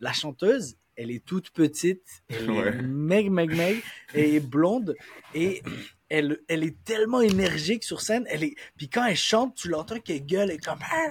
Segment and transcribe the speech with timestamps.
[0.00, 3.82] la chanteuse, elle est toute petite, elle est meg, meg, meg,
[4.14, 4.94] elle est blonde
[5.34, 5.62] et
[6.08, 8.26] elle, elle est tellement énergique sur scène.
[8.28, 11.10] Elle est, puis quand elle chante, tu l'entends qu'elle gueule et comme ah,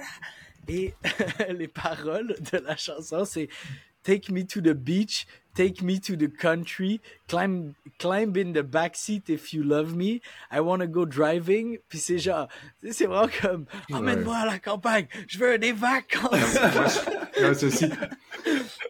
[0.68, 0.94] et
[1.50, 3.48] les paroles de la chanson, c'est
[4.02, 9.28] Take me to the beach, take me to the country, climb, climb in the backseat
[9.28, 11.78] if you love me, I want to go driving.
[11.86, 12.48] Puis c'est genre,
[12.90, 17.04] c'est vraiment comme, emmène-moi à la campagne, je veux des vacances.
[17.42, 17.86] non, ceci.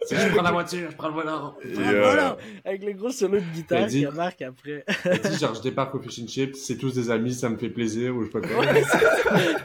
[0.03, 1.55] Si je prends la voiture, je prends le volant.
[1.73, 4.83] Voilà, avec le gros solo de guitare qui marque après.
[5.05, 7.69] dit genre, je débarque au fish and chips, c'est tous des amis, ça me fait
[7.69, 8.65] plaisir, ou je sais pas quoi.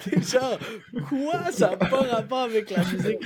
[0.05, 0.59] T'es genre,
[1.09, 1.51] quoi?
[1.53, 3.21] Ça n'a pas rapport avec la musique.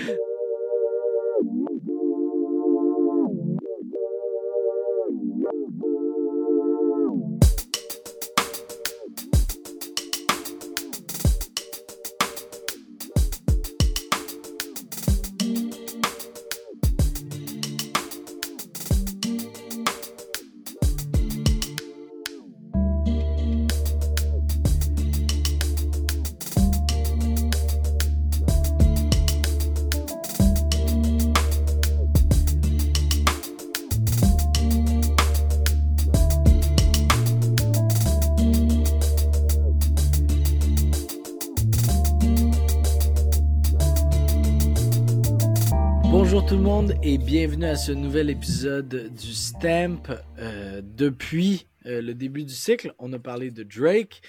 [47.02, 50.02] Et bienvenue à ce nouvel épisode du Stamp.
[50.38, 54.22] Euh, depuis euh, le début du cycle, on a parlé de Drake,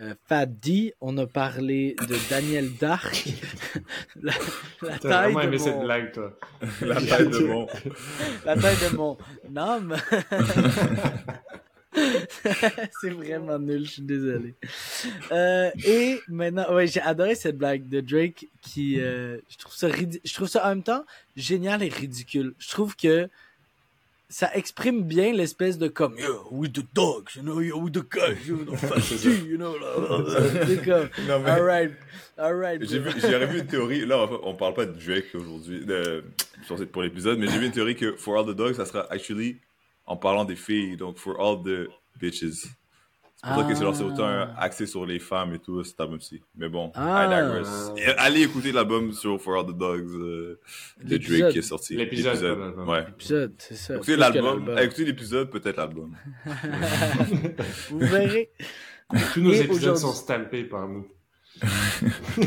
[0.00, 3.28] euh, Fat D, on a parlé de Daniel Dark.
[4.22, 4.32] la,
[4.80, 5.64] la taille vraiment de aimé mon...
[5.64, 6.38] cette blague, toi.
[6.80, 7.66] la taille de mon...
[8.46, 9.18] la taille de mon
[9.54, 9.96] homme.
[13.00, 14.54] c'est vraiment nul, je suis désolé.
[15.32, 19.88] Euh, et maintenant, ouais, j'ai adoré cette blague de Drake qui, euh, je trouve ça
[19.90, 21.04] je trouve ça en même temps
[21.36, 22.54] génial et ridicule.
[22.58, 23.28] Je trouve que
[24.30, 28.36] ça exprime bien l'espèce de comme yeah, with the dogs, you know, with the guys,
[28.46, 28.74] you know,
[29.46, 29.74] you know,
[30.66, 31.50] c'est comme mais...
[31.50, 31.92] alright,
[32.36, 32.86] alright.
[32.86, 34.04] J'ai vu, j'ai vu une théorie.
[34.04, 36.24] Là, on parle pas de Drake aujourd'hui, de,
[36.92, 39.56] pour l'épisode, mais j'ai vu une théorie que For All the Dogs, ça sera actually
[40.08, 41.88] en parlant des filles, donc for all the
[42.18, 42.66] bitches.
[43.40, 44.52] C'est pour ça que c'est lancé autant ah.
[44.58, 46.42] axé sur les femmes et tout, cet album-ci.
[46.56, 47.20] Mais bon, ah.
[48.16, 50.60] allez écouter l'album sur For All the Dogs euh,
[51.04, 51.94] de Drake qui est sorti.
[51.94, 52.74] L'épisode.
[52.78, 53.06] Ouais.
[53.06, 53.94] L'épisode, c'est ça.
[53.94, 56.16] Écoutez l'album, écoutez l'épisode, peut-être l'album.
[57.90, 58.50] Vous verrez.
[59.32, 61.06] Tous nos épisodes sont stampés par nous.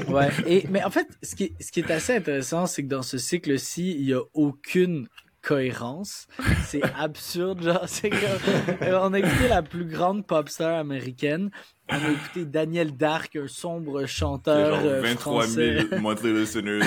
[0.09, 3.01] ouais, et, mais en fait, ce qui, ce qui est assez intéressant, c'est que dans
[3.01, 5.07] ce cycle-ci, il n'y a aucune
[5.41, 6.28] cohérence.
[6.66, 8.19] C'est absurde, genre, c'est comme...
[8.81, 11.50] Euh, on a écouté la plus grande pop star américaine.
[11.90, 16.84] On a écouté Daniel Dark, un sombre chanteur genre 23 000 monthly listeners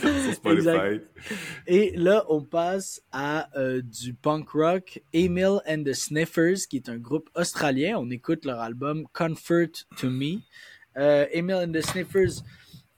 [0.00, 1.00] sur Spotify.
[1.66, 6.88] Et là, on passe à euh, du punk rock, Emil and the Sniffers, qui est
[6.88, 7.96] un groupe australien.
[7.98, 10.40] On écoute leur album Comfort to Me.
[10.96, 12.42] Euh, Emil and the Sniffers,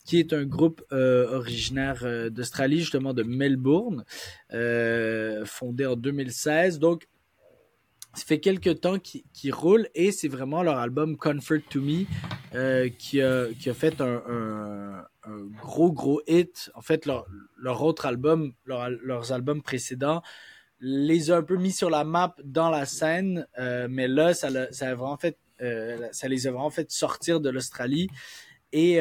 [0.07, 4.05] qui est un groupe euh, originaire euh, d'Australie, justement de Melbourne,
[4.55, 6.79] euh, fondé en 2016.
[6.79, 7.09] Donc,
[8.15, 12.07] ça fait quelques temps qu'ils roulent et c'est vraiment leur album Comfort to Me
[12.89, 15.05] qui, a, qui a fait un,
[15.61, 16.71] gros, gros hit.
[16.75, 17.27] En fait, leur,
[17.59, 20.23] leur autre album, leurs albums précédents,
[20.81, 24.89] les a un peu mis sur la map dans la scène, mais là, ça, ça,
[24.89, 25.37] a vraiment fait,
[26.13, 28.09] ça les a vraiment fait sortir de l'Australie.
[28.73, 28.99] Et,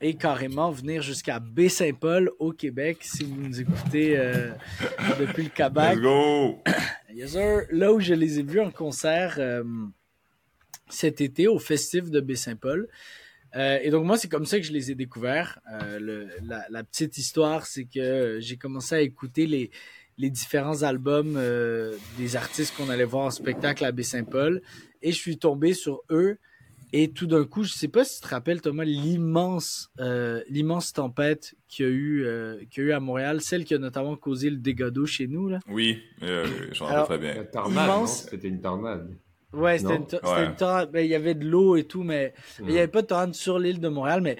[0.00, 4.50] et carrément venir jusqu'à Baie-Saint-Paul au Québec si vous nous écoutez euh,
[5.18, 5.96] depuis le Québec.
[5.96, 6.58] Let's go!
[7.14, 7.62] yes sir.
[7.70, 9.62] Là où je les ai vus en concert euh,
[10.88, 12.88] cet été au festif de Baie-Saint-Paul.
[13.56, 15.58] Euh, et donc moi c'est comme ça que je les ai découverts.
[15.98, 19.70] Le, la, la, petite histoire c'est que j'ai commencé à écouter les,
[20.16, 21.38] les différents albums
[22.16, 24.62] des artistes qu'on allait voir en spectacle à Baie-Saint-Paul
[25.02, 26.38] et je suis tombé sur eux
[26.92, 30.92] et tout d'un coup, je sais pas si tu te rappelles, Thomas, l'immense, euh, l'immense
[30.92, 33.78] tempête qu'il y a eu, euh, qu'il y a eu à Montréal, celle qui a
[33.78, 35.60] notamment causé le dégât d'eau chez nous, là.
[35.68, 37.44] Oui, euh, j'en rappelle très bien.
[37.44, 39.16] Tornade, C'était une tornade.
[39.52, 40.06] Ouais, c'était une,
[40.44, 40.90] une, tornade.
[40.90, 43.34] Ben, il y avait de l'eau et tout, mais il n'y avait pas de tornade
[43.34, 44.36] sur l'île de Montréal, mais,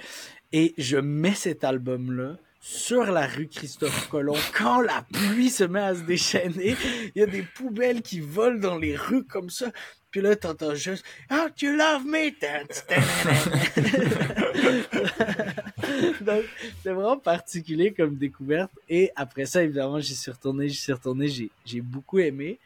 [0.52, 5.80] et je mets cet album-là sur la rue Christophe Colomb, quand la pluie se met
[5.80, 6.76] à se déchaîner,
[7.14, 9.70] il y a des poubelles qui volent dans les rues comme ça.
[10.10, 12.30] Puis là, t'entends juste Oh, you love me!
[16.20, 16.44] Donc,
[16.82, 18.70] c'est vraiment particulier comme découverte.
[18.88, 21.28] Et après ça, évidemment, j'y suis retourné, j'y suis retourné,
[21.64, 22.58] j'ai beaucoup aimé.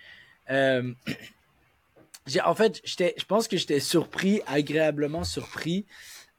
[0.50, 0.92] Euh,
[2.44, 5.84] en fait, je pense que j'étais surpris, agréablement surpris.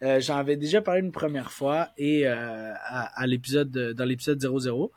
[0.04, 4.42] Euh, J'en avais déjà parlé une première fois et euh, à, à l'épisode dans l'épisode
[4.42, 4.92] 00.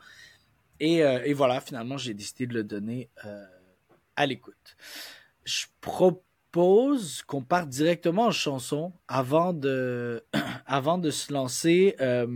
[0.81, 3.09] Et, et voilà, finalement, j'ai décidé de le donner
[4.15, 4.77] à l'écoute.
[5.45, 10.23] Je propose qu'on parte directement en chanson avant de,
[10.65, 11.95] avant de se lancer.
[12.01, 12.27] Euh,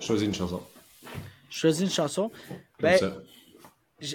[0.00, 0.62] Choisis une chanson.
[1.50, 2.30] choisis une chanson.
[2.80, 3.14] Comme Ben,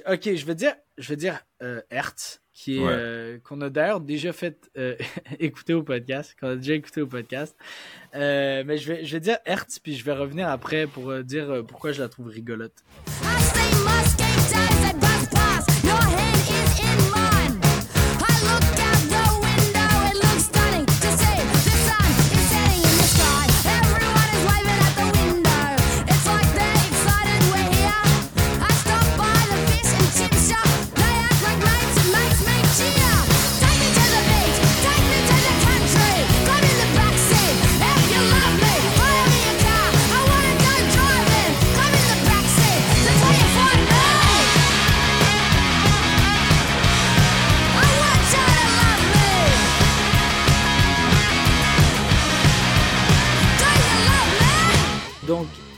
[0.07, 2.91] Ok, je veux dire, je veux dire euh, Hertz, qui est Ouais.
[2.91, 4.95] euh, qu'on a d'ailleurs déjà fait euh,
[5.39, 7.55] écouter au podcast, qu'on a déjà écouté au podcast.
[8.13, 11.23] Euh, mais je vais, je vais dire Hertz, puis je vais revenir après pour euh,
[11.23, 12.83] dire euh, pourquoi je la trouve rigolote.
[15.81, 16.28] I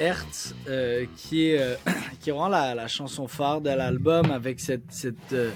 [0.02, 1.76] Hertz, euh, qui est euh,
[2.20, 5.52] qui est vraiment la, la chanson phare de l'album avec cette cette euh,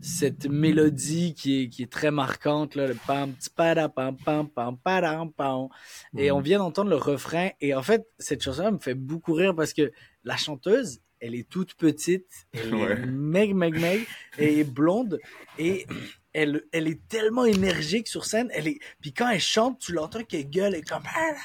[0.00, 4.76] cette mélodie qui est, qui est très marquante là, le pam pada, pam pam pam
[4.76, 5.68] padam, pam.
[6.16, 9.54] et on vient d'entendre le refrain et en fait cette chanson me fait beaucoup rire
[9.54, 9.92] parce que
[10.24, 12.92] la chanteuse elle est toute petite elle Ouais.
[12.94, 14.00] est meg meg meg
[14.38, 15.20] et est blonde
[15.56, 15.86] et
[16.32, 20.24] elle elle est tellement énergique sur scène elle est puis quand elle chante tu l'entends
[20.24, 21.36] qu'elle gueule et comme Ah,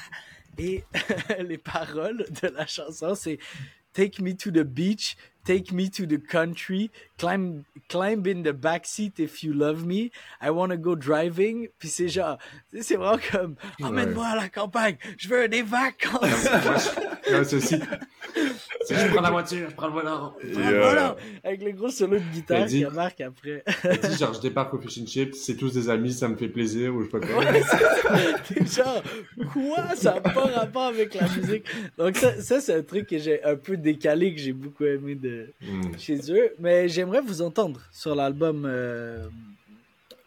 [0.58, 0.84] et
[1.38, 3.38] les paroles de la chanson, c'est
[3.94, 9.18] Take me to the beach, take me to the country, climb, climb in the backseat
[9.18, 11.68] if you love me, I wanna go driving.
[11.78, 12.38] Puis c'est genre,
[12.80, 16.94] c'est vraiment comme, emmène-moi à la campagne, je veux des vacances.
[17.30, 17.76] Ouais, ceci.
[18.84, 20.34] Si je prends la voiture, je prends le volant.
[20.42, 23.62] Et, Ah, euh, voilà, avec le gros solo de guitare dit- qui marque après.
[23.84, 26.36] Elle dit genre, je débarque au fish and chips, c'est tous des amis, ça me
[26.36, 27.44] fait plaisir, ou je sais pas quoi.
[28.48, 29.02] T'es genre,
[29.52, 29.94] quoi?
[29.94, 31.64] Ça n'a pas rapport avec la musique.
[31.98, 35.14] Donc ça, ça c'est un truc que j'ai un peu décalé, que j'ai beaucoup aimé
[35.16, 35.98] de, Hmm.
[35.98, 36.50] chez eux.
[36.58, 39.28] Mais j'aimerais vous entendre sur l'album euh,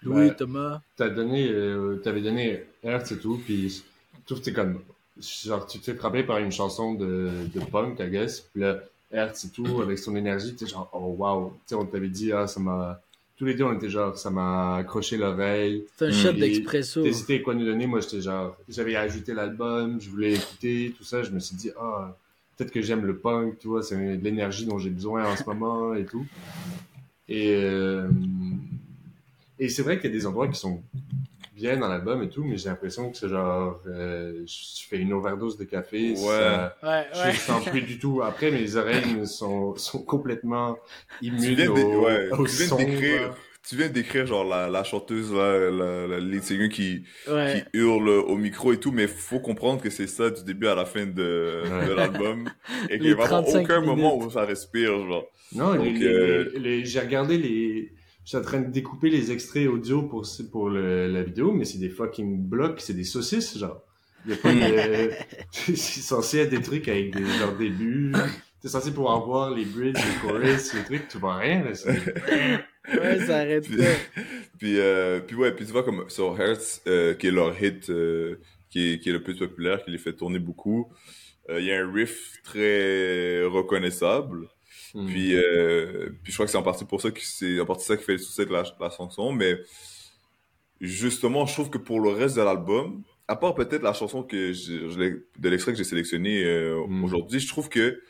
[0.04, 0.36] Louis Ouais.
[0.36, 0.82] Thomas.
[0.98, 3.82] T'as donné, euh, t'avais donné Hertz et tout, puis je
[4.26, 4.82] trouve que c'est comme,
[5.22, 8.80] genre, tu te fais frapper par une chanson de, de punk, I guess, puis là,
[9.14, 12.32] et tout, avec son énergie, tu sais, genre, oh wow, tu sais, on t'avait dit,
[12.32, 13.02] ah, ça m'a,
[13.38, 15.84] tous les deux, on était genre, ça m'a accroché l'oreille.
[15.98, 17.04] C'est un shot d'expresso.
[17.04, 21.24] T'hésitais quoi nous donner, moi, j'étais genre, j'avais ajouté l'album, je voulais écouter, tout ça,
[21.24, 22.16] je me suis dit, ah,
[22.56, 25.44] peut-être que j'aime le punk, tu vois, c'est de l'énergie dont j'ai besoin en ce
[25.44, 26.26] moment et tout.
[27.28, 28.10] Et, euh,
[29.60, 30.82] et c'est vrai qu'il y a des endroits qui sont
[31.54, 35.12] bien dans l'album et tout, mais j'ai l'impression que c'est genre, euh, je fais une
[35.14, 36.16] overdose de café, Ouais.
[36.16, 37.34] ça- Ouais, je ouais.
[37.34, 38.22] sens plus du tout.
[38.24, 40.78] Après, mes oreilles sont, sont complètement
[41.20, 42.76] tu immunes viens, au, ouais, au tu viens son.
[42.78, 43.38] d'écrire, quoi.
[43.68, 47.66] tu viens d'écrire genre la, la chanteuse là, la, la lead singer qui, ouais.
[47.74, 50.76] qui hurle au micro et tout, mais faut comprendre que c'est ça du début à
[50.76, 51.88] la fin de, Ouais.
[51.88, 52.50] de l'album
[52.90, 55.26] et qu'il Les y a vraiment 35 aucun moment où ça respire genre.
[55.54, 57.92] Non, Donc, les- les- euh, les- les- j'ai regardé les.
[58.24, 61.66] Je suis en train de découper les extraits audio pour, pour le- la vidéo, mais
[61.66, 63.82] c'est des fucking blocs, c'est des saucisses, genre.
[64.26, 65.12] Il y a pas de...
[65.52, 68.14] c'est censé être des trucs avec des genre débuts.
[68.62, 71.72] T'es censé pouvoir voir les bridges, les chorus, les trucs, tu vois rien, là.
[72.88, 73.84] Ouais, ça arrête Puis, pas.
[74.60, 77.90] puis, euh, puis ouais, puis tu vois comme sur Hertz, euh, qui est leur hit,
[77.90, 80.92] euh, qui, est, qui est le plus populaire, qui les fait tourner beaucoup,
[81.50, 84.48] euh, il y a un riff très reconnaissable.
[84.94, 85.06] Hmm.
[85.08, 87.86] Puis, euh, puis je crois que c'est en partie pour ça que c'est en partie
[87.86, 89.32] ça qui fait le succès de la, la chanson.
[89.32, 89.58] Mais
[90.80, 94.52] justement, je trouve que pour le reste de l'album, à part peut-être la chanson que
[94.54, 94.88] je,
[95.40, 97.04] de l'extrait que j'ai sélectionné euh, Mm.
[97.04, 98.02] aujourd'hui, je trouve que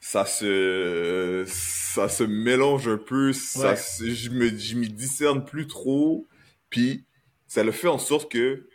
[0.00, 3.32] ça se ça se mélange un peu.
[3.32, 3.76] Ça, Ouais.
[3.76, 6.26] se- je me je m'y discerne plus trop.
[6.70, 7.04] Puis
[7.46, 8.66] ça le fait en sorte que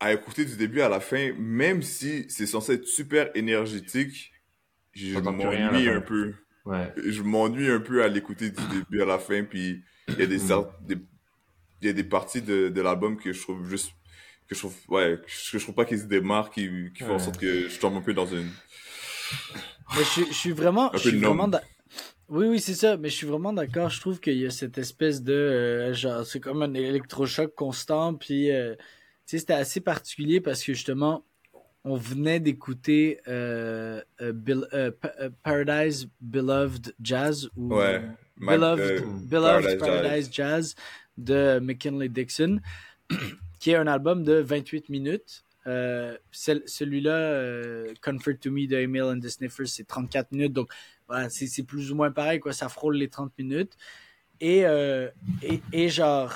[0.00, 4.32] à écouter du début à la fin, même si c'est censé être super énergétique,
[4.96, 6.34] je m'ennuie un peu.
[6.64, 6.92] Ouais.
[6.96, 10.26] Je m'ennuie un peu à l'écouter du début à la fin, puis il y a
[10.26, 10.48] des, Mm.
[10.48, 10.96] cer- des
[11.82, 13.92] il y a des parties de, de l'album que je trouve juste
[14.48, 17.18] que je trouve ouais que je, trouve pas qu'ils se démarquent qui, qui font en
[17.18, 18.48] sorte que je tombe un peu dans une
[19.94, 21.62] Mais je, suis- je suis vraiment, je suis vraiment d'a-
[22.28, 23.88] Oui, oui, c'est ça, mais je suis vraiment d'accord.
[23.90, 28.14] Je trouve qu'il y a cette espèce de, euh, genre, c'est comme un électrochoc constant,
[28.14, 28.82] puis, euh, tu
[29.26, 31.24] sais, c'était assez particulier parce que justement,
[31.86, 34.32] on venait d'écouter euh, euh,
[34.74, 38.02] euh, Pa- Paradise Beloved Jazz ou ouais
[38.36, 40.30] Beloved, Beloved Paradise Paradise, Jazz.
[40.32, 40.74] Jazz.
[41.16, 42.60] de McKinley Dixon,
[43.60, 45.42] qui est un album de 28 minutes.
[46.32, 50.52] Cel- Celui-là, Comfort to Me de Emil and the Sniffers, c'est 34 minutes.
[50.52, 50.70] Donc,
[51.08, 52.52] voilà, c'est plus ou moins pareil, quoi.
[52.52, 53.72] Ça frôle les 30 minutes.
[54.40, 54.58] Et,
[55.42, 56.34] et, et genre,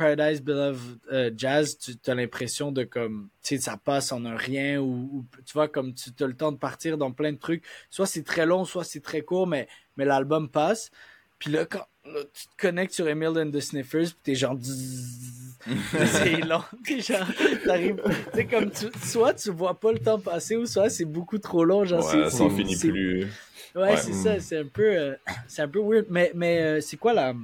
[0.00, 4.34] Paradise Beloved euh, Jazz, tu as l'impression de comme, tu sais, ça passe en un
[4.36, 7.38] rien ou, ou tu vois, comme tu as le temps de partir dans plein de
[7.38, 7.62] trucs.
[7.90, 10.90] Soit c'est très long, soit c'est très court, mais, mais l'album passe.
[11.38, 14.56] Puis là, quand là, tu te connectes sur Emil and the Sniffers, puis t'es genre,
[16.06, 16.62] c'est long.
[16.84, 17.26] T'es genre,
[17.64, 21.04] t'arrives, tu sais, comme tu, soit tu vois pas le temps passer, ou soit c'est
[21.04, 21.84] beaucoup trop long.
[21.84, 23.24] Genre, Ouais, c'est- finit plus.
[23.74, 23.96] Ouais, Ouais.
[23.98, 25.14] c'est ça, c'est un peu, euh,
[25.46, 26.06] c'est un peu weird.
[26.08, 27.34] Mais, mais euh, c'est quoi la,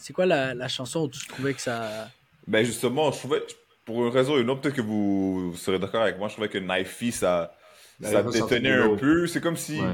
[0.00, 2.08] c'est quoi la, la chanson où tu trouvais que ça,
[2.46, 3.42] Ben justement, je trouvais,
[3.84, 6.34] pour une raison ou une autre, peut-être que vous, vous serez d'accord avec moi, je
[6.34, 7.54] trouvais que Knifey, ça,
[8.00, 9.26] Ben, ça détenait un peu.
[9.26, 9.86] C'est comme si Ouais.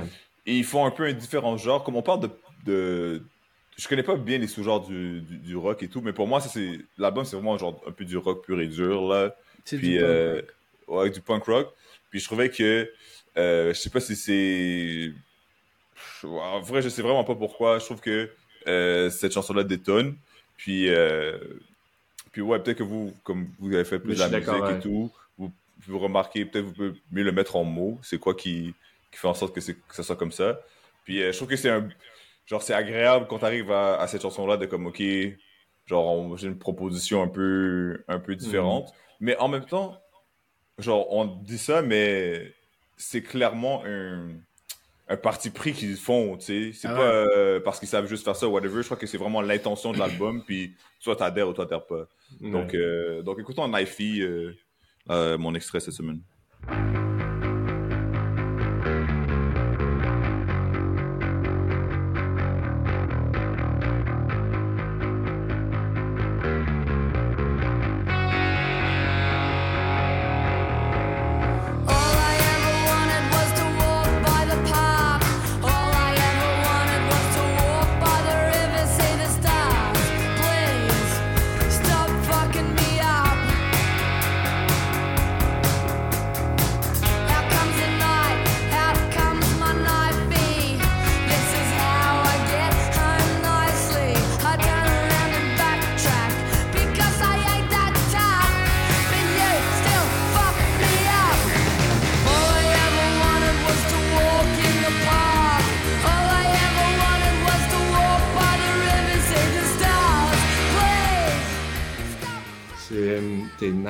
[0.46, 1.82] ils font un peu un différent genre.
[1.84, 2.30] Comme on parle de,
[2.64, 3.22] de...
[3.76, 6.40] Je connais pas bien les sous-genres du, du, du rock et tout, mais pour moi,
[6.40, 9.34] ça c'est l'album, c'est vraiment genre un peu du rock pur et dur là.
[9.64, 10.44] c'est Puis du punk euh, rock?
[10.88, 11.74] ouais, du punk rock.
[12.10, 12.90] Puis je trouvais que
[13.36, 15.12] euh, je sais pas si c'est
[16.24, 17.78] en vrai, je sais vraiment pas pourquoi.
[17.78, 18.30] Je trouve que euh,
[18.66, 20.16] cette chanson-là détonne.
[20.56, 21.38] Puis euh,
[22.32, 25.10] puis ouais, peut-être que vous comme vous avez fait plus de la musique et tout,
[25.38, 25.52] vous
[25.86, 27.98] vous remarquez peut-être vous pouvez mieux le mettre en mots.
[28.02, 28.74] C'est quoi qui
[29.10, 30.60] qui fait en sorte que que ça soit comme ça.
[31.04, 31.88] Puis euh, je trouve que c'est un
[32.46, 35.02] genre c'est agréable quand t'arrives à, à cette chanson-là de comme ok
[35.86, 40.00] genre j'ai une proposition un peu un peu différente mais en même temps
[40.78, 42.52] genre on dit ça mais
[42.96, 44.28] c'est clairement un
[45.08, 46.78] un parti pris qu'ils font tu sais.
[46.78, 48.82] C'est Ah pas euh, parce qu'ils savent juste faire ça whatever.
[48.82, 52.08] Je crois que c'est vraiment l'intention de l'album puis soit t'adhères ou toi t'adhères pas.
[52.40, 54.56] Donc euh, donc écoutons Knifey euh,
[55.10, 56.20] euh, mon extrait cette semaine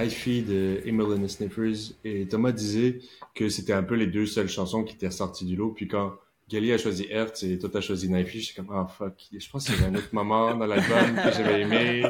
[0.09, 3.01] de Emil and the Sniffers et Thomas disait
[3.35, 5.71] que c'était un peu les deux seules chansons qui étaient sorties du lot.
[5.73, 6.15] Puis quand
[6.49, 9.67] Gali a choisi Hertz et toi t'as choisi Knifey, j'étais comme ah fuck, je pense
[9.67, 12.05] qu'il y avait un autre moment dans l'album que j'avais aimé.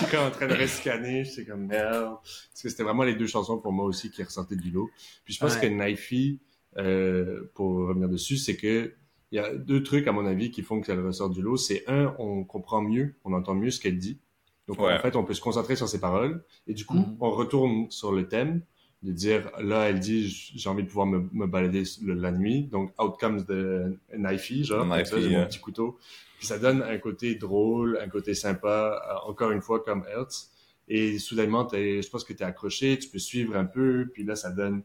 [0.00, 2.16] J'étais comme en train de rescanner, j'étais comme merde.
[2.22, 4.90] Parce que c'était vraiment les deux chansons pour moi aussi qui ressortaient du lot.
[5.24, 5.60] Puis je pense Ouais.
[5.60, 6.38] que Knifey,
[6.78, 8.92] euh, pour revenir dessus, c'est que
[9.32, 11.56] il y a deux trucs à mon avis qui font qu'elle ressort du lot.
[11.56, 14.18] C'est un, on comprend mieux, on entend mieux ce qu'elle dit.
[14.68, 14.94] Donc Ouais.
[14.94, 16.42] en fait, on peut se concentrer sur ses paroles.
[16.66, 17.16] Et du coup, Mhm.
[17.20, 18.62] on retourne sur le thème
[19.02, 22.64] de dire, là, elle dit, j'ai envie de pouvoir me, me balader le- la nuit.
[22.64, 25.98] Donc, outcomes de Knifey, genre, comme Knifey, ça, j'ai mon petit couteau.
[26.38, 30.50] Puis ça donne un côté drôle, un côté sympa, euh, encore une fois, comme Hertz.
[30.88, 34.24] Et soudainement, t'es- je pense que tu es accroché, tu peux suivre un peu, puis
[34.24, 34.82] là, ça donne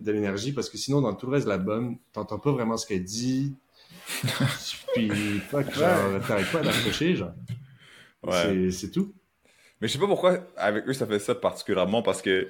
[0.00, 2.86] de l'énergie, parce que sinon, dans tout le reste de l'album, t'entends pas vraiment ce
[2.86, 3.54] qu'elle dit.
[4.94, 5.10] puis,
[5.50, 7.32] fuck, genre, t'arrêtes pas d'accrocher, genre?
[8.26, 8.70] Ouais.
[8.70, 9.12] C'est- tout.
[9.80, 12.48] Mais je sais pas pourquoi avec eux ça fait ça particulièrement parce que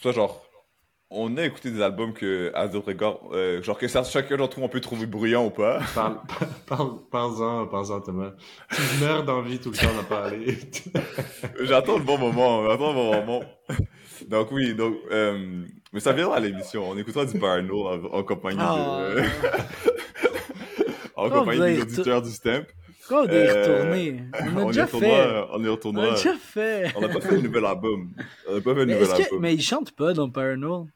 [0.00, 0.42] soit genre
[1.08, 4.58] on a écouté des albums que à d'autres égards euh, genre que ça, chacun d'entre
[4.58, 5.80] nous on peut trouver bruyant ou pas.
[5.94, 6.18] Parle,
[6.66, 8.32] parle, parle-en, parle-en, Thomas.
[8.74, 10.58] Tu meurs d'envie tout le temps d'en parler.
[11.60, 13.44] J'attends le bon moment, j'attends le bon moment.
[14.28, 16.90] Donc oui, donc euh, mais ça viendra à l'émission.
[16.90, 19.08] On écoutera du Parano en, en compagnie Ah.
[19.14, 19.20] de
[21.16, 22.64] en Oh, compagnie des auditeurs du Stamp.
[23.08, 24.22] Pourquoi on est Euh, retourné?
[24.40, 24.96] On a On y déjà fait.
[24.96, 26.10] retournera, on y On a retournera.
[26.14, 26.92] déjà fait.
[26.96, 28.10] On n'a pas fait un nouvel album.
[28.48, 29.40] On n'a pas fait un Mais, nouvel que- album.
[29.40, 30.90] mais il chante pas dans Paranormal.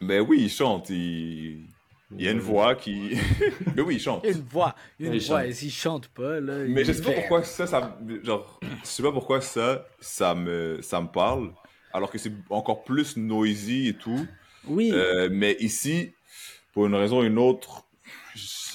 [0.00, 0.90] Mais oui, il chante.
[0.90, 1.64] Il,
[2.16, 3.12] il y a une voix qui.
[3.74, 4.20] Mais oui, il chante.
[4.24, 4.74] Il y a une voix.
[5.00, 5.38] Une Il voix.
[5.40, 5.48] chante.
[5.48, 6.58] Et s'il chante pas, là.
[6.68, 7.98] Mais je sais pas pourquoi ça, ça.
[8.22, 11.50] Genre, je sais pas pourquoi ça, ça me, ça me parle.
[11.92, 14.26] Alors que c'est encore plus noisy et tout.
[14.68, 14.90] Oui.
[14.92, 16.12] Euh, mais ici,
[16.74, 17.85] pour une raison ou une autre,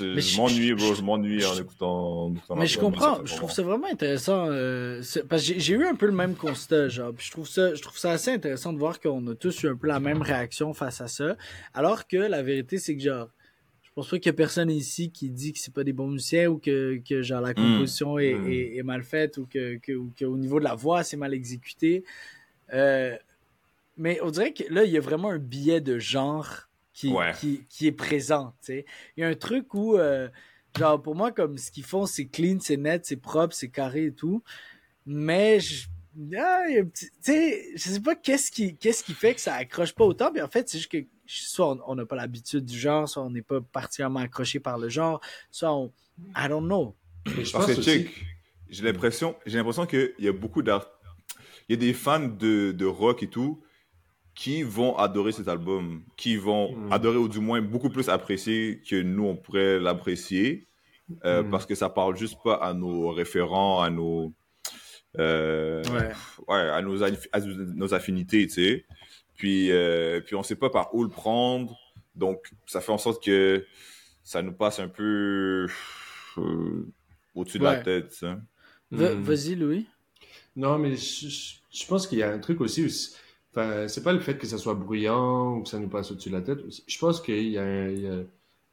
[0.02, 2.24] Mais je m'ennuie, je- m'ennuie en écoutant.
[2.26, 5.86] en écoutant Mais je comprends, je trouve ça vraiment intéressant euh, parce que j'ai- eu
[5.86, 8.74] un peu le même constat, genre, puis je trouve ça, je trouve ça assez intéressant
[8.74, 11.38] de voir qu'on a tous eu un peu la même réaction face à ça,
[11.74, 13.30] alors que la vérité c'est que genre,
[13.84, 16.08] je pense pas qu'il y a personne ici qui dit que c'est pas des bons
[16.08, 18.50] musiciens ou que, que genre la composition est, Mm.
[18.52, 21.18] est- est mal faite ou que, que ou que au niveau de la voix c'est
[21.18, 22.04] mal exécuté.
[22.74, 23.18] Euh,
[23.98, 27.32] mais on dirait que là, il y a vraiment un biais de genre qui, Ouais.
[27.40, 28.86] qui, qui est présent, tu sais.
[29.16, 30.28] Il y a un truc où, euh,
[30.78, 34.06] genre, pour moi, comme ce qu'ils font, c'est clean, c'est net, c'est propre, c'est carré
[34.08, 34.44] et tout.
[35.06, 35.88] Mais, je,
[36.38, 39.14] ah, il y a un petit- tu sais, je sais pas qu'est-ce qui, qu'est-ce qui
[39.14, 40.32] fait que ça accroche pas autant.
[40.32, 43.24] Puis en fait, c'est juste que soit on- on n'a pas l'habitude du genre, soit
[43.24, 45.92] on n'est pas particulièrement accroché par le genre, soit on,
[46.36, 46.96] I don't know.
[47.26, 48.10] Je Parce pense que, aussi...
[48.70, 50.88] j'ai l'impression, j'ai l'impression qu'il y a beaucoup d'art.
[51.70, 53.62] Il y a des fans de, de rock et tout
[54.36, 56.92] qui vont adorer cet album, qui vont Mm.
[56.94, 60.68] adorer ou du moins beaucoup plus apprécier que nous, on pourrait l'apprécier.
[61.26, 61.50] euh, Mm.
[61.52, 64.32] Parce que ça parle juste pas à nos référents, à nos.
[65.20, 66.12] euh, Ouais.
[66.48, 67.10] ouais, à nos, à
[67.42, 68.86] nos affinités, tu sais.
[69.36, 71.76] Puis, euh, puis on sait pas par où le prendre.
[72.16, 73.66] Donc, ça fait en sorte que
[74.24, 75.68] ça nous passe un peu
[76.38, 76.86] euh,
[77.36, 78.16] au-dessus de la tête,
[78.92, 79.22] Hmm.
[79.22, 79.88] Vas-y, Louis.
[80.56, 82.86] Non, mais je, je- je pense qu'il y a un truc aussi.
[82.86, 83.16] aussi-
[83.52, 86.30] Enfin, c'est pas le fait que ça soit bruyant ou que ça nous passe au-dessus
[86.30, 86.60] de la tête.
[86.88, 88.24] Je pense qu'il y a, un- il y a-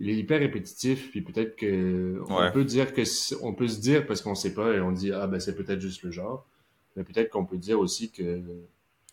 [0.01, 2.53] il est hyper répétitif, puis peut-être que on Ouais.
[2.53, 3.03] peut dire que
[3.43, 5.81] on peut se dire parce qu'on sait pas et on dit ah ben c'est peut-être
[5.81, 6.47] juste le genre,
[6.95, 8.41] mais peut-être qu'on peut dire aussi que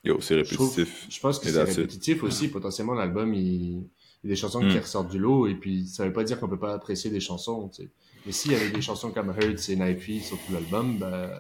[0.03, 1.07] Yo, c'est je, trouve- répétitif.
[1.09, 2.47] je pense que c'est répétitif aussi.
[2.49, 3.79] Potentiellement l'album il, il
[4.23, 4.69] y a des chansons Mm.
[4.69, 7.19] qui ressortent du lot et puis ça veut pas dire qu'on peut pas apprécier des
[7.19, 7.69] chansons.
[7.69, 7.89] tu sais.
[8.27, 11.31] Mais s'il y avait des chansons comme Hurts et Knifey sur tout l'album, ben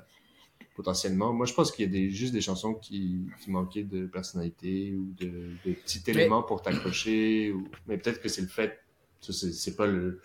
[0.75, 1.33] potentiellement.
[1.33, 4.93] Moi, je pense qu'il y a des, juste des chansons qui, qui manquaient de personnalité
[4.93, 7.51] ou de, de petits éléments pour t'accrocher.
[7.51, 7.67] Ou...
[7.87, 8.79] Mais peut-être que c'est le fait.
[9.21, 10.21] C'est, pas le,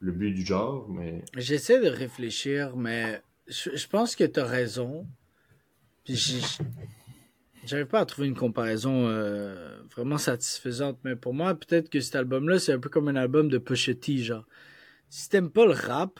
[0.00, 1.22] le but du genre, mais.
[1.36, 5.06] J'essaie de réfléchir, mais je, je pense que tu as raison.
[6.04, 6.42] Puis
[7.66, 12.14] j'arrive pas à trouver une comparaison euh, vraiment satisfaisante, mais pour moi, peut-être que cet
[12.14, 14.46] album-là, c'est un peu comme un album de Pusha T, genre.
[15.10, 16.18] Si t'aimes pas le rap,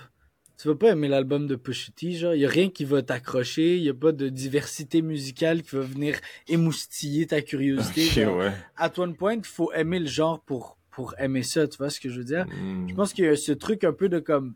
[0.57, 2.35] tu vas pas aimer l'album de Pusha T, genre.
[2.35, 6.19] Y a rien qui va t'accrocher, y a pas de diversité musicale qui va venir
[6.49, 8.07] émoustiller ta curiosité.
[8.07, 8.39] Ok, genre.
[8.39, 8.53] ouais.
[8.77, 12.01] À toi point, il faut aimer le genre pour, pour aimer ça, tu vois ce
[12.01, 12.47] que je veux dire?
[12.47, 12.89] Mm.
[12.89, 14.55] Je pense qu'il y a ce truc un peu de comme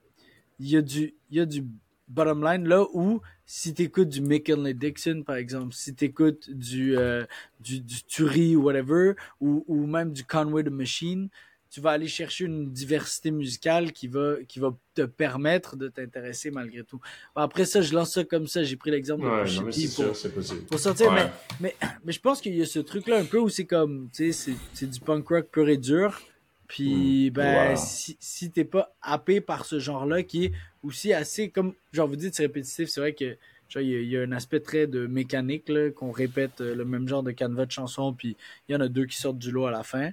[0.61, 1.65] il y a du il y a du
[2.09, 7.25] bottom line là où si t'écoutes du McKinley Dixon par exemple, si t'écoutes du euh,
[7.61, 11.29] du du Turi ou whatever ou ou même du Conway the Machine,
[11.71, 16.51] tu vas aller chercher une diversité musicale qui va qui va te permettre de t'intéresser
[16.51, 17.01] malgré tout.
[17.37, 19.75] Après ça, je lance ça comme ça, j'ai pris l'exemple de Ouais, Pusha non, pour
[19.75, 20.63] sûr, c'est possible.
[20.63, 21.25] pour sortir, Ouais.
[21.61, 24.09] mais, mais, mais je pense qu'il y a ce truc-là un peu où c'est comme,
[24.13, 26.21] tu sais, c'est- du punk rock pur et dur.
[26.67, 27.77] Puis, ben, Voilà.
[27.77, 30.53] si, si t'es pas happé par ce genre-là, qui est
[30.83, 33.37] aussi assez, comme, genre, vous dites, c'est répétitif, c'est vrai que,
[33.77, 36.85] il y, a- il y a un aspect très de mécanique, qu'on répète euh, le
[36.85, 38.37] même genre de canevas de chansons, puis
[38.69, 40.11] il y en a deux qui sortent du lot à la fin.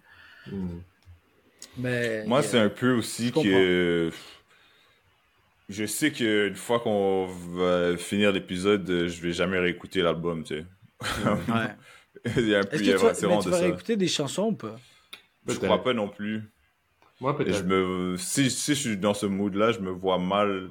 [0.50, 0.68] Mm.
[1.78, 2.23] Mais.
[2.25, 4.12] Moi, c'est un peu aussi Je que.
[5.67, 10.65] Je sais qu'une fois qu'on va finir l'épisode, je vais jamais réécouter l'album, tu sais.
[11.25, 11.75] Ouais.
[12.38, 13.97] il y a un peu, Est-ce il y que a tu vas, mais tu réécouter
[13.97, 14.75] des chansons ou pas?
[15.47, 16.43] Je crois pas non plus.
[17.19, 17.58] Moi, peut-être.
[17.58, 20.69] je me, si, si je suis dans ce mood-là, je me vois mal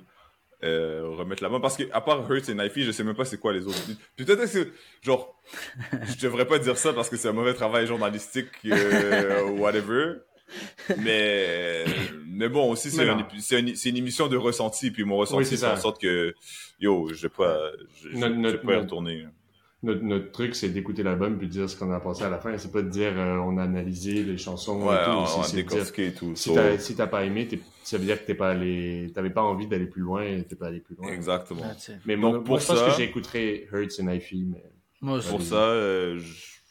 [0.62, 1.60] euh, remettre la main.
[1.60, 3.82] Parce que, à part Hurts et Knifey, je sais même pas c'est quoi les autres.
[4.16, 5.40] Puis Peut-être que, c'est- genre,
[5.92, 10.14] je devrais pas dire ça parce que c'est un mauvais travail journalistique, euh, whatever.
[11.02, 11.84] Mais,
[12.26, 13.18] mais bon, aussi, c'est un
[13.58, 14.90] une, c'est une émission de ressenti.
[14.90, 15.82] Puis mon ressenti, Oui, c'est fait en ça.
[15.82, 16.34] sorte que,
[16.80, 17.70] yo, je vais pas,
[18.02, 19.26] je, je- Notre- je vais notre- pas y notre- retourner.
[19.82, 22.38] Notre, notre truc, c'est d'écouter l'album puis de dire ce qu'on a pensé à la
[22.38, 22.56] fin.
[22.56, 25.10] C'est pas de dire euh, on a analysé les chansons Ouais, et tout.
[25.10, 26.34] on, C'est- on décortiqué et tout.
[26.36, 27.46] si So, t'as si t'as pas aimé,
[27.82, 30.56] ça veut dire que t'es pas allé, t'avais pas envie d'aller plus loin, et t'es
[30.56, 31.12] pas allé plus loin.
[31.12, 31.60] exactement.
[32.06, 34.64] Mais Donc, moi, pour moi, je pense ça- que j'écouterai Hurts et Knifey, mais
[35.02, 35.28] Moi aussi.
[35.28, 36.18] Pour ça, euh,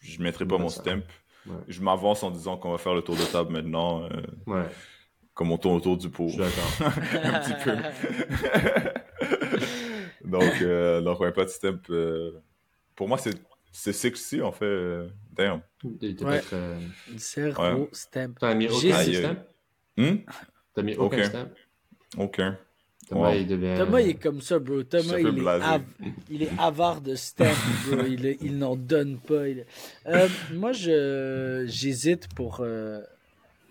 [0.02, 0.82] je, mettrai pas mon ça.
[0.82, 1.04] stamp.
[1.46, 1.56] Ouais.
[1.68, 4.10] Je m'avance en disant qu'on va faire le tour de table maintenant, euh,
[4.48, 4.66] ouais,
[5.34, 6.28] comme on tourne autour du pot.
[6.30, 6.94] je suis d'accord.
[7.24, 7.76] Un petit peu.
[10.28, 11.80] donc, euh, donc, ouais, pas de stamp.
[11.90, 12.32] euh,
[12.96, 13.36] pour moi, c'est
[13.72, 14.66] c'est sexy, en fait.
[14.66, 15.62] euh, damn.
[16.02, 16.42] Il Ouais.
[17.18, 17.90] Zéro Ouais.
[17.92, 18.36] stamp.
[18.40, 19.38] T'as mis J'ai- aucun stamp?
[19.98, 20.16] Hmm?
[20.76, 21.50] T'as mis aucun stamp?
[22.18, 22.58] Aucun.
[23.14, 23.36] Thomas, Wow.
[23.40, 23.76] il devient...
[23.78, 24.84] Thomas, il est comme ça, bro.
[24.84, 25.64] Thomas, il est, blaser.
[25.66, 25.82] av-
[26.30, 27.46] il est avare de stamp,
[27.88, 28.02] bro.
[28.08, 29.48] Il, est- il n'en donne pas.
[29.48, 29.66] il
[30.08, 33.02] Euh, moi, je j'hésite pour euh,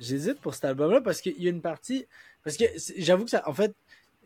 [0.01, 2.07] j'hésite pour cet album-là parce qu'il y a une partie
[2.45, 3.73] parce que c'est- j'avoue que ça, en fait,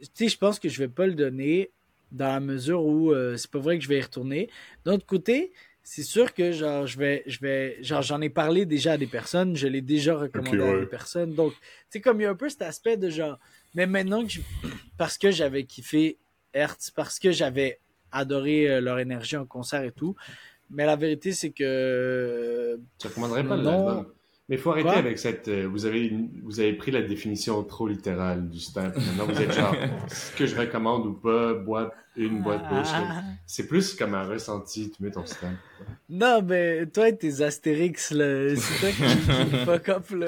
[0.01, 1.71] tu sais, je pense que je vais pas le donner
[2.13, 4.49] dans la mesure où euh, c'est pas vrai que je vais y retourner.
[4.85, 5.53] D'un autre côté,
[5.83, 9.07] c'est sûr que genre je vais je vais genre j'en ai parlé déjà à des
[9.07, 11.35] personnes, je l'ai déjà recommandé à des personnes.
[11.35, 11.59] Donc, tu
[11.91, 13.39] sais comme il y a un peu cet aspect de genre
[13.77, 14.41] mais maintenant que je-
[14.97, 16.19] parce que j'avais kiffé
[16.53, 17.79] Hertz, parce que j'avais
[18.11, 20.17] adoré euh, leur énergie en concert et tout,
[20.71, 24.13] mais la vérité c'est que Tu recommanderais pas l'album?
[24.49, 24.97] Mais faut arrêter Quoi?
[24.99, 25.49] avec cette.
[25.49, 26.13] euh, vous avez
[26.45, 28.93] vous avez pris la définition trop littérale du stamp.
[28.95, 29.75] Maintenant vous êtes genre
[30.09, 32.87] ce que je recommande ou pas, boîte une boîte bouche.
[32.95, 33.23] Ah.
[33.45, 35.53] C'est plus comme un ressenti, tu mets ton stamp.
[36.09, 40.27] Non, mais toi et tes Astérix, là, c'est toi qui, qui fuck up, le...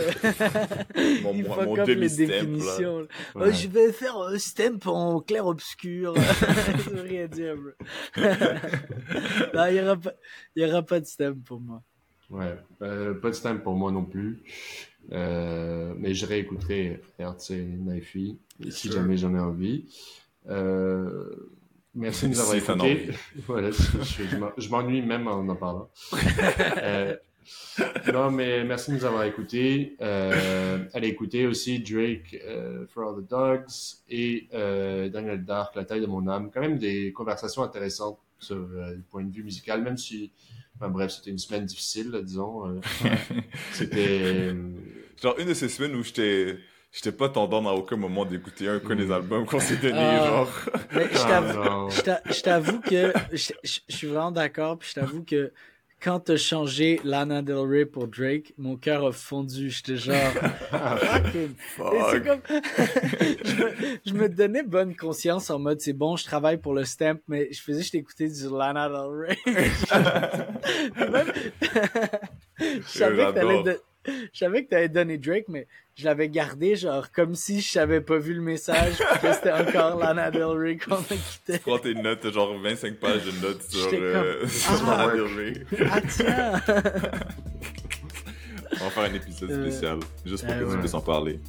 [1.22, 2.40] Mon- Il mon- fuck mon up les demi-stamp, là.
[2.40, 2.98] définitions.
[2.98, 3.06] là.
[3.36, 3.46] Ouais.
[3.48, 6.14] Oh, je vais faire un stamp en clair-obscur.
[6.16, 8.22] Ça veut rien dire, bro.
[9.54, 10.12] non, il y aura pas,
[10.56, 11.82] il y aura pas de stamp pour moi.
[12.30, 14.42] Ouais, euh, pas de stamp pour moi non plus.
[15.12, 18.36] Euh, mais je réécouterai RT Knifey
[18.70, 19.86] si jamais j'en ai envie.
[20.48, 21.24] Euh,
[21.94, 23.10] merci de nous avoir écoutés.
[23.46, 25.88] voilà, je, je- je m'en- je m'ennuie même en en parlant.
[28.12, 29.96] Non, mais merci de nous avoir écoutés.
[30.00, 32.36] Allez écouter aussi Drake,
[32.88, 36.50] For All the Dogs et Daniel Dark, La taille de mon âme.
[36.52, 40.30] Quand même des conversations intéressantes sur le point de vue musical, même si,
[40.80, 42.66] enfin, bref, c'était une semaine difficile, là, disons.
[42.68, 42.80] euh,
[43.72, 44.20] c'était.
[44.22, 44.54] euh,
[45.22, 46.58] Genre, une de ces semaines où j'étais.
[46.90, 50.26] J'étais pas tendance à aucun moment d'écouter un que des albums qu'on s'est donné, Ah.
[50.26, 50.50] genre.
[50.94, 55.52] Mais je ah, t'avoue, que je suis vraiment d'accord, puis je t'avoue que
[56.00, 59.68] quand t'as changé Lana Del Rey pour Drake, mon cœur a fondu.
[59.70, 60.14] J'étais genre,
[60.70, 61.56] fucking Et
[62.10, 62.24] c'est Fuck.
[62.24, 62.40] comme...
[63.44, 66.84] je, me, je me donnais bonne conscience en mode c'est bon, je travaille pour le
[66.84, 69.38] stamp, mais je faisais juste écouter du Lana Del Rey.
[71.10, 71.32] Même-
[72.60, 73.64] je savais que t'allais J'adore.
[73.64, 73.80] de-
[74.32, 75.66] je savais que t'allais donner Drake, mais
[75.96, 79.52] je l'avais gardé genre comme si je savais pas vu le message puis que c'était
[79.52, 81.58] encore Lana Del Rey qu'on a quitté.
[81.58, 85.06] Prends tes notes, t'as genre 25 pages de notes sur, euh, comme, sur ah.
[85.06, 85.66] Lana Del Rey.
[85.90, 86.60] Ah tiens!
[88.80, 90.78] On va faire un épisode Euh, spécial, juste pour euh, que tu ouais.
[90.78, 91.40] puisses en parler.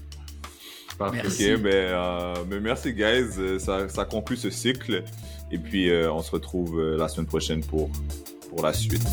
[0.97, 1.19] Parfait.
[1.23, 1.53] Merci.
[1.53, 3.29] Ok, ben, euh, mais merci, guys.
[3.37, 5.03] Euh, Ça, ça conclut ce cycle.
[5.51, 7.89] Et puis, euh, on se retrouve euh, la semaine prochaine pour,
[8.49, 9.05] pour la suite.